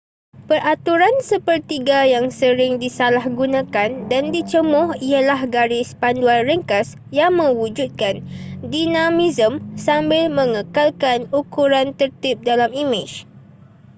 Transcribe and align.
peraturan 0.49 1.15
sepertiga 1.29 1.99
yang 2.13 2.27
sering 2.39 2.73
disalahgunakan 2.83 3.89
dan 4.11 4.23
dicemuh 4.35 4.89
ialah 5.11 5.41
garis 5.55 5.89
panduan 6.01 6.41
ringkas 6.49 6.87
yang 7.19 7.31
mewujudkan 7.39 8.15
dinamisme 8.73 9.55
sambil 9.87 10.23
mengekalkan 10.39 11.19
ukuran 11.39 11.87
tertib 11.99 12.37
dalam 12.49 12.71
imej 12.83 13.11